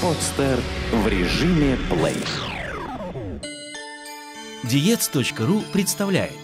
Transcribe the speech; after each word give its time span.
Подстер 0.00 0.60
в 0.92 1.08
режиме 1.08 1.76
плей. 1.90 2.14
Диец.ру 4.62 5.62
представляет 5.72 6.38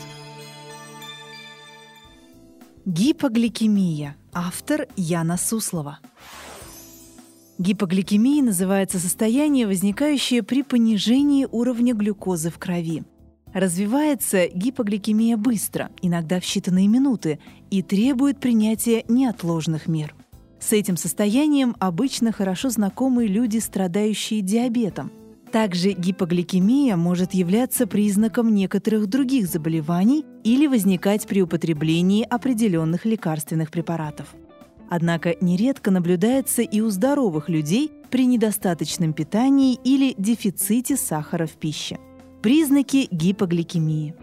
Гипогликемия. 2.84 4.16
Автор 4.32 4.88
Яна 4.96 5.36
Суслова. 5.36 6.00
Гипогликемией 7.58 8.42
называется 8.42 8.98
состояние, 8.98 9.68
возникающее 9.68 10.42
при 10.42 10.64
понижении 10.64 11.46
уровня 11.48 11.94
глюкозы 11.94 12.50
в 12.50 12.58
крови. 12.58 13.04
Развивается 13.52 14.48
гипогликемия 14.48 15.36
быстро, 15.36 15.90
иногда 16.02 16.40
в 16.40 16.42
считанные 16.42 16.88
минуты, 16.88 17.38
и 17.70 17.82
требует 17.82 18.40
принятия 18.40 19.04
неотложных 19.06 19.86
мер. 19.86 20.12
С 20.66 20.72
этим 20.72 20.96
состоянием 20.96 21.76
обычно 21.78 22.32
хорошо 22.32 22.70
знакомы 22.70 23.26
люди, 23.26 23.58
страдающие 23.58 24.40
диабетом. 24.40 25.12
Также 25.52 25.92
гипогликемия 25.92 26.96
может 26.96 27.34
являться 27.34 27.86
признаком 27.86 28.54
некоторых 28.54 29.06
других 29.08 29.46
заболеваний 29.46 30.24
или 30.42 30.66
возникать 30.66 31.26
при 31.26 31.42
употреблении 31.42 32.26
определенных 32.28 33.04
лекарственных 33.04 33.70
препаратов. 33.70 34.34
Однако 34.88 35.36
нередко 35.42 35.90
наблюдается 35.90 36.62
и 36.62 36.80
у 36.80 36.88
здоровых 36.88 37.50
людей 37.50 37.92
при 38.10 38.24
недостаточном 38.24 39.12
питании 39.12 39.78
или 39.84 40.14
дефиците 40.16 40.96
сахара 40.96 41.46
в 41.46 41.52
пище. 41.52 41.98
Признаки 42.40 43.06
гипогликемии. 43.10 44.14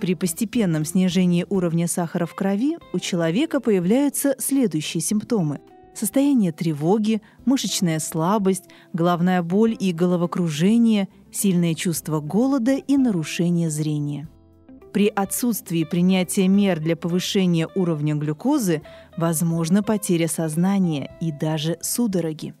При 0.00 0.14
постепенном 0.14 0.86
снижении 0.86 1.44
уровня 1.50 1.86
сахара 1.86 2.24
в 2.24 2.34
крови 2.34 2.78
у 2.94 2.98
человека 2.98 3.60
появляются 3.60 4.34
следующие 4.38 5.02
симптомы. 5.02 5.60
Состояние 5.94 6.52
тревоги, 6.52 7.20
мышечная 7.44 7.98
слабость, 7.98 8.64
головная 8.94 9.42
боль 9.42 9.76
и 9.78 9.92
головокружение, 9.92 11.08
сильное 11.30 11.74
чувство 11.74 12.20
голода 12.20 12.76
и 12.76 12.96
нарушение 12.96 13.68
зрения. 13.68 14.28
При 14.94 15.08
отсутствии 15.08 15.84
принятия 15.84 16.48
мер 16.48 16.80
для 16.80 16.96
повышения 16.96 17.68
уровня 17.74 18.14
глюкозы 18.14 18.82
возможна 19.18 19.82
потеря 19.82 20.28
сознания 20.28 21.16
и 21.20 21.30
даже 21.30 21.76
судороги. 21.82 22.54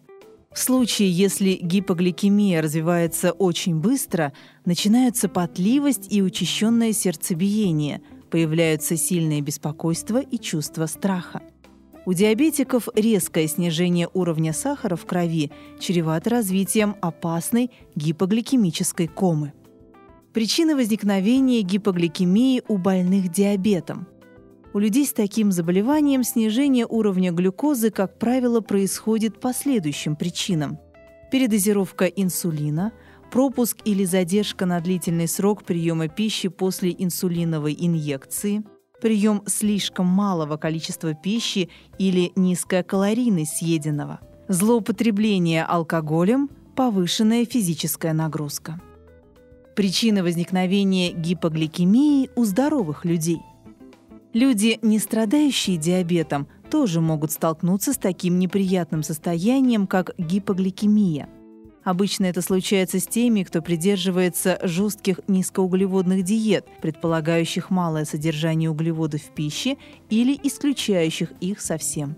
В 0.52 0.58
случае, 0.58 1.12
если 1.12 1.52
гипогликемия 1.62 2.60
развивается 2.60 3.30
очень 3.30 3.76
быстро, 3.76 4.32
начинаются 4.64 5.28
потливость 5.28 6.12
и 6.12 6.22
учащенное 6.22 6.92
сердцебиение, 6.92 8.02
появляются 8.30 8.96
сильное 8.96 9.40
беспокойство 9.42 10.20
и 10.20 10.38
чувство 10.38 10.86
страха. 10.86 11.40
У 12.04 12.14
диабетиков 12.14 12.88
резкое 12.96 13.46
снижение 13.46 14.08
уровня 14.12 14.52
сахара 14.52 14.96
в 14.96 15.06
крови 15.06 15.52
чревато 15.78 16.30
развитием 16.30 16.96
опасной 17.00 17.70
гипогликемической 17.94 19.06
комы. 19.06 19.52
Причины 20.32 20.74
возникновения 20.74 21.62
гипогликемии 21.62 22.62
у 22.66 22.76
больных 22.76 23.30
диабетом– 23.30 24.08
у 24.72 24.78
людей 24.78 25.06
с 25.06 25.12
таким 25.12 25.50
заболеванием 25.50 26.22
снижение 26.22 26.86
уровня 26.86 27.32
глюкозы, 27.32 27.90
как 27.90 28.18
правило, 28.18 28.60
происходит 28.60 29.40
по 29.40 29.52
следующим 29.52 30.16
причинам. 30.16 30.78
Передозировка 31.30 32.06
инсулина, 32.06 32.92
пропуск 33.30 33.78
или 33.84 34.04
задержка 34.04 34.66
на 34.66 34.80
длительный 34.80 35.28
срок 35.28 35.64
приема 35.64 36.08
пищи 36.08 36.48
после 36.48 36.94
инсулиновой 36.96 37.76
инъекции, 37.78 38.64
прием 39.00 39.42
слишком 39.46 40.06
малого 40.06 40.56
количества 40.56 41.14
пищи 41.14 41.70
или 41.98 42.32
низкая 42.36 42.82
калорийность 42.82 43.56
съеденного, 43.58 44.20
злоупотребление 44.48 45.64
алкоголем, 45.64 46.50
повышенная 46.76 47.44
физическая 47.44 48.12
нагрузка. 48.12 48.80
Причины 49.74 50.22
возникновения 50.22 51.12
гипогликемии 51.12 52.30
у 52.36 52.44
здоровых 52.44 53.04
людей. 53.04 53.40
Люди, 54.32 54.78
не 54.82 55.00
страдающие 55.00 55.76
диабетом, 55.76 56.46
тоже 56.70 57.00
могут 57.00 57.32
столкнуться 57.32 57.92
с 57.92 57.96
таким 57.96 58.38
неприятным 58.38 59.02
состоянием, 59.02 59.88
как 59.88 60.12
гипогликемия. 60.18 61.28
Обычно 61.82 62.26
это 62.26 62.40
случается 62.40 63.00
с 63.00 63.06
теми, 63.06 63.42
кто 63.42 63.60
придерживается 63.60 64.60
жестких 64.62 65.20
низкоуглеводных 65.26 66.22
диет, 66.22 66.66
предполагающих 66.80 67.70
малое 67.70 68.04
содержание 68.04 68.70
углеводов 68.70 69.22
в 69.22 69.30
пище 69.30 69.76
или 70.10 70.38
исключающих 70.40 71.32
их 71.40 71.60
совсем. 71.60 72.14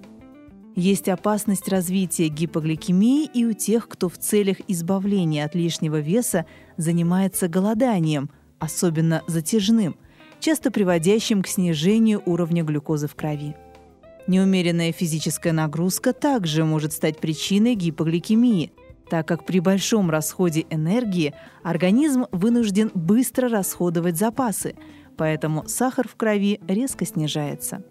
Есть 0.74 1.08
опасность 1.08 1.68
развития 1.68 2.28
гипогликемии 2.28 3.24
и 3.24 3.46
у 3.46 3.54
тех, 3.54 3.88
кто 3.88 4.10
в 4.10 4.18
целях 4.18 4.58
избавления 4.68 5.46
от 5.46 5.54
лишнего 5.54 6.00
веса 6.00 6.44
занимается 6.76 7.48
голоданием, 7.48 8.28
особенно 8.58 9.22
затяжным– 9.26 9.96
часто 10.42 10.70
приводящим 10.70 11.42
к 11.42 11.46
снижению 11.46 12.20
уровня 12.26 12.64
глюкозы 12.64 13.06
в 13.06 13.14
крови. 13.14 13.54
Неумеренная 14.26 14.92
физическая 14.92 15.52
нагрузка 15.52 16.12
также 16.12 16.64
может 16.64 16.92
стать 16.92 17.18
причиной 17.18 17.74
гипогликемии, 17.76 18.72
так 19.08 19.26
как 19.26 19.46
при 19.46 19.60
большом 19.60 20.10
расходе 20.10 20.66
энергии 20.68 21.34
организм 21.62 22.26
вынужден 22.32 22.90
быстро 22.94 23.48
расходовать 23.48 24.18
запасы, 24.18 24.74
поэтому 25.16 25.66
сахар 25.68 26.08
в 26.08 26.16
крови 26.16 26.60
резко 26.66 27.06
снижается. 27.06 27.84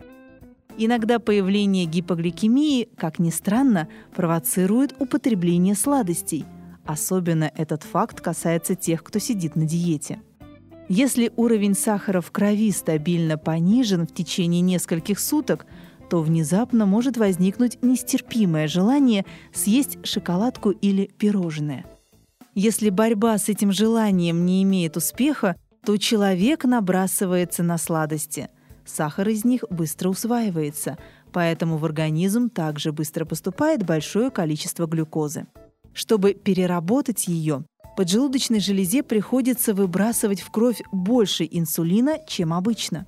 Иногда 0.78 1.20
появление 1.20 1.86
гипогликемии, 1.86 2.90
как 2.98 3.20
ни 3.20 3.30
странно, 3.30 3.88
провоцирует 4.16 4.96
употребление 5.00 5.76
сладостей. 5.76 6.46
Особенно 6.86 7.52
этот 7.56 7.84
факт 7.84 8.20
касается 8.22 8.76
тех, 8.76 9.04
кто 9.04 9.20
сидит 9.20 9.56
на 9.56 9.66
диете. 9.66 10.22
Если 10.94 11.32
уровень 11.38 11.74
сахара 11.74 12.20
в 12.20 12.32
крови 12.32 12.70
стабильно 12.70 13.38
понижен 13.38 14.06
в 14.06 14.14
течение 14.14 14.60
нескольких 14.60 15.22
суток, 15.22 15.66
то 16.10 16.22
внезапно 16.22 16.86
может 16.86 17.16
возникнуть 17.16 17.82
нестерпимое 17.82 18.68
желание 18.68 19.26
съесть 19.54 20.06
шоколадку 20.06 20.72
или 20.72 21.06
пирожное. 21.06 21.86
Если 22.56 22.90
борьба 22.90 23.38
с 23.38 23.48
этим 23.48 23.72
желанием 23.72 24.46
не 24.46 24.64
имеет 24.64 24.98
успеха, 24.98 25.56
то 25.86 25.96
человек 25.96 26.66
набрасывается 26.66 27.64
на 27.64 27.78
сладости. 27.78 28.50
Сахар 28.84 29.30
из 29.30 29.46
них 29.46 29.64
быстро 29.70 30.10
усваивается, 30.10 30.98
поэтому 31.32 31.78
в 31.78 31.86
организм 31.86 32.50
также 32.50 32.92
быстро 32.92 33.24
поступает 33.24 33.86
большое 33.86 34.30
количество 34.30 34.88
глюкозы. 34.88 35.48
Чтобы 35.94 36.34
переработать 36.34 37.30
ее, 37.30 37.64
поджелудочной 37.96 38.60
железе 38.60 39.04
приходится 39.04 39.74
выбрасывать 39.74 40.42
в 40.42 40.50
кровь 40.52 40.82
больше 40.92 41.48
инсулина, 41.50 42.18
чем 42.28 42.54
обычно. 42.54 43.06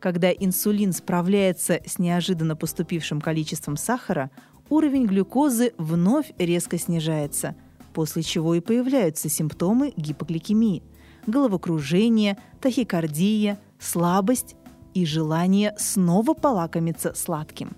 Когда 0.00 0.30
инсулин 0.30 0.92
справляется 0.92 1.80
с 1.86 1.98
неожиданно 1.98 2.56
поступившим 2.56 3.20
количеством 3.20 3.76
сахара, 3.76 4.30
уровень 4.68 5.06
глюкозы 5.06 5.72
вновь 5.78 6.32
резко 6.38 6.78
снижается, 6.78 7.54
после 7.92 8.22
чего 8.22 8.54
и 8.54 8.60
появляются 8.60 9.28
симптомы 9.28 9.92
гипогликемии– 9.96 10.82
головокружение, 11.26 12.36
тахикардия, 12.60 13.58
слабость 13.78 14.56
и 14.92 15.06
желание 15.06 15.74
снова 15.78 16.34
полакомиться 16.34 17.14
сладким. 17.14 17.76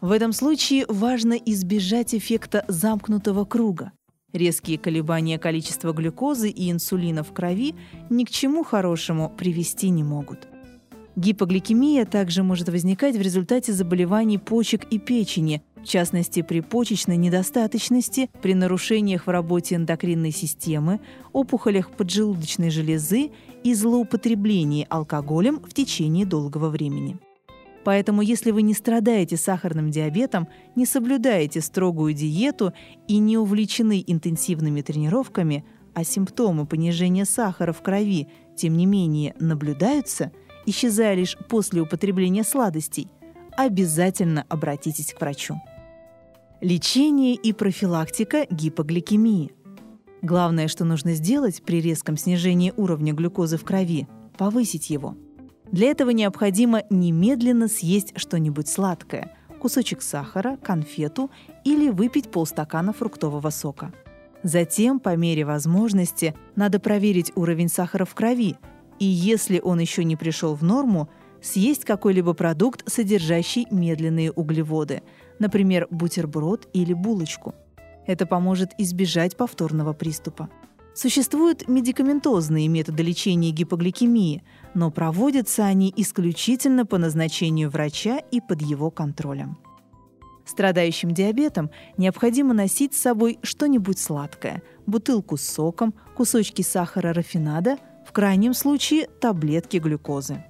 В 0.00 0.10
этом 0.10 0.32
случае 0.32 0.86
важно 0.88 1.34
избежать 1.34 2.14
эффекта 2.14 2.64
замкнутого 2.68 3.44
круга– 3.44 3.92
Резкие 4.34 4.78
колебания 4.78 5.38
количества 5.38 5.92
глюкозы 5.92 6.50
и 6.50 6.68
инсулина 6.68 7.22
в 7.22 7.32
крови 7.32 7.76
ни 8.10 8.24
к 8.24 8.30
чему 8.30 8.64
хорошему 8.64 9.30
привести 9.30 9.90
не 9.90 10.02
могут. 10.02 10.48
Гипогликемия 11.14 12.04
также 12.04 12.42
может 12.42 12.68
возникать 12.68 13.14
в 13.14 13.20
результате 13.20 13.72
заболеваний 13.72 14.38
почек 14.38 14.86
и 14.90 14.98
печени, 14.98 15.62
в 15.76 15.84
частности 15.84 16.42
при 16.42 16.58
почечной 16.58 17.16
недостаточности, 17.16 18.28
при 18.42 18.54
нарушениях 18.54 19.28
в 19.28 19.30
работе 19.30 19.76
эндокринной 19.76 20.32
системы, 20.32 20.98
опухолях 21.32 21.92
поджелудочной 21.92 22.70
железы 22.70 23.30
и 23.62 23.72
злоупотреблении 23.72 24.84
алкоголем 24.90 25.60
в 25.60 25.72
течение 25.72 26.26
долгого 26.26 26.70
времени. 26.70 27.20
Поэтому, 27.84 28.22
если 28.22 28.50
вы 28.50 28.62
не 28.62 28.72
страдаете 28.72 29.36
сахарным 29.36 29.90
диабетом, 29.90 30.48
не 30.74 30.86
соблюдаете 30.86 31.60
строгую 31.60 32.14
диету 32.14 32.72
и 33.06 33.18
не 33.18 33.36
увлечены 33.36 34.02
интенсивными 34.06 34.80
тренировками, 34.80 35.64
а 35.92 36.02
симптомы 36.02 36.66
понижения 36.66 37.26
сахара 37.26 37.72
в 37.72 37.82
крови, 37.82 38.28
тем 38.56 38.76
не 38.76 38.86
менее, 38.86 39.34
наблюдаются, 39.38 40.32
исчезая 40.66 41.14
лишь 41.14 41.36
после 41.48 41.82
употребления 41.82 42.42
сладостей, 42.42 43.08
обязательно 43.56 44.44
обратитесь 44.48 45.12
к 45.12 45.20
врачу. 45.20 45.60
Лечение 46.60 47.34
и 47.34 47.52
профилактика 47.52 48.46
гипогликемии. 48.50 49.52
Главное, 50.22 50.68
что 50.68 50.86
нужно 50.86 51.12
сделать 51.12 51.62
при 51.62 51.82
резком 51.82 52.16
снижении 52.16 52.72
уровня 52.76 53.12
глюкозы 53.12 53.58
в 53.58 53.64
крови– 53.64 54.08
повысить 54.38 54.88
его– 54.88 55.16
для 55.74 55.88
этого 55.88 56.10
необходимо 56.10 56.84
немедленно 56.88 57.66
съесть 57.66 58.12
что-нибудь 58.14 58.68
сладкое– 58.68 59.36
кусочек 59.60 60.02
сахара, 60.02 60.56
конфету 60.62 61.32
или 61.64 61.90
выпить 61.90 62.30
полстакана 62.30 62.92
фруктового 62.92 63.50
сока. 63.50 63.92
Затем, 64.44 65.00
по 65.00 65.16
мере 65.16 65.44
возможности, 65.44 66.36
надо 66.54 66.78
проверить 66.78 67.32
уровень 67.34 67.68
сахара 67.68 68.04
в 68.04 68.14
крови, 68.14 68.56
и 69.00 69.04
если 69.04 69.58
он 69.58 69.80
еще 69.80 70.04
не 70.04 70.14
пришел 70.14 70.54
в 70.54 70.62
норму, 70.62 71.08
съесть 71.42 71.84
какой-либо 71.84 72.34
продукт, 72.34 72.88
содержащий 72.88 73.66
медленные 73.72 74.30
углеводы, 74.30 75.02
например, 75.40 75.88
бутерброд 75.90 76.68
или 76.72 76.92
булочку. 76.92 77.52
Это 78.06 78.26
поможет 78.26 78.70
избежать 78.78 79.36
повторного 79.36 79.92
приступа. 79.92 80.48
Существуют 80.94 81.66
медикаментозные 81.66 82.68
методы 82.68 83.02
лечения 83.02 83.50
гипогликемии, 83.50 84.44
но 84.74 84.92
проводятся 84.92 85.64
они 85.64 85.92
исключительно 85.96 86.86
по 86.86 86.98
назначению 86.98 87.68
врача 87.68 88.18
и 88.30 88.40
под 88.40 88.62
его 88.62 88.92
контролем. 88.92 89.58
Страдающим 90.44 91.10
диабетом 91.10 91.70
необходимо 91.96 92.54
носить 92.54 92.94
с 92.94 93.00
собой 93.00 93.38
что-нибудь 93.42 93.98
сладкое– 93.98 94.62
бутылку 94.86 95.36
с 95.36 95.42
соком, 95.42 95.94
кусочки 96.16 96.62
сахара 96.62 97.12
рафинада, 97.12 97.78
в 98.06 98.12
крайнем 98.12 98.54
случае 98.54 99.08
таблетки 99.20 99.78
глюкозы. 99.78 100.44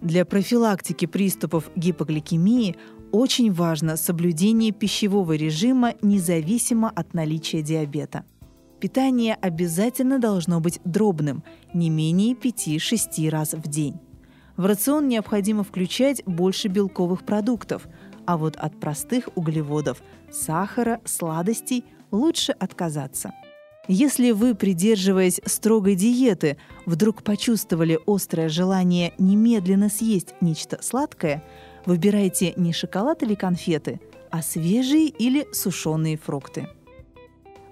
Для 0.00 0.24
профилактики 0.24 1.06
приступов 1.06 1.70
гипогликемии 1.74 2.76
очень 3.10 3.52
важно 3.52 3.96
соблюдение 3.96 4.70
пищевого 4.70 5.32
режима 5.32 5.94
независимо 6.00 6.90
от 6.90 7.12
наличия 7.12 7.62
диабета– 7.62 8.24
Питание 8.80 9.34
обязательно 9.34 10.20
должно 10.20 10.60
быть 10.60 10.80
дробным, 10.84 11.42
не 11.74 11.90
менее 11.90 12.34
5-6 12.34 13.28
раз 13.28 13.54
в 13.54 13.68
день. 13.68 13.98
В 14.56 14.66
рацион 14.66 15.08
необходимо 15.08 15.64
включать 15.64 16.22
больше 16.26 16.68
белковых 16.68 17.24
продуктов, 17.24 17.88
а 18.24 18.36
вот 18.36 18.56
от 18.56 18.78
простых 18.78 19.30
углеводов, 19.34 20.02
сахара, 20.30 21.00
сладостей 21.04 21.84
лучше 22.10 22.52
отказаться. 22.52 23.32
Если 23.88 24.32
вы, 24.32 24.54
придерживаясь 24.54 25.40
строгой 25.46 25.94
диеты, 25.94 26.58
вдруг 26.86 27.22
почувствовали 27.22 27.98
острое 28.06 28.48
желание 28.48 29.14
немедленно 29.18 29.88
съесть 29.88 30.34
нечто 30.40 30.78
сладкое, 30.82 31.42
выбирайте 31.86 32.52
не 32.56 32.72
шоколад 32.72 33.22
или 33.22 33.34
конфеты, 33.34 34.00
а 34.30 34.42
свежие 34.42 35.06
или 35.06 35.46
сушеные 35.52 36.18
фрукты. 36.18 36.68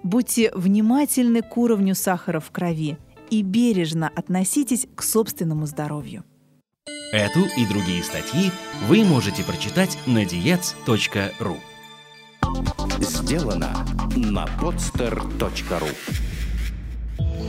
Будьте 0.07 0.51
внимательны 0.53 1.41
к 1.41 1.57
уровню 1.57 1.93
сахара 1.93 2.39
в 2.39 2.49
крови 2.49 2.97
и 3.29 3.41
бережно 3.41 4.07
относитесь 4.07 4.87
к 4.95 5.03
собственному 5.03 5.65
здоровью. 5.65 6.23
Эту 7.11 7.41
и 7.57 7.65
другие 7.65 8.01
статьи 8.03 8.51
вы 8.87 9.03
можете 9.03 9.43
прочитать 9.43 9.97
на 10.07 10.23
diets.ru 10.23 11.57
Сделано 13.01 13.85
на 14.15 14.45
podster.ru 14.61 15.89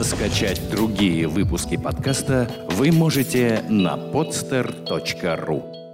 Скачать 0.03 0.69
другие 0.69 1.29
выпуски 1.29 1.77
подкаста 1.77 2.51
вы 2.73 2.91
можете 2.91 3.65
на 3.69 3.97
podster.ru 3.97 5.88